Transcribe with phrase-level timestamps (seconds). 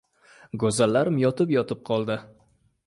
[0.63, 2.21] G‘o‘zalarim yotib-yotib qoldi.